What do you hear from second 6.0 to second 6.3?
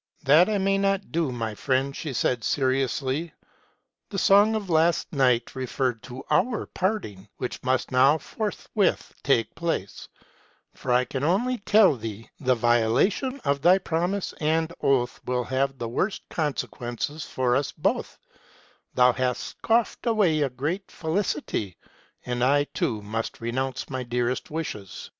to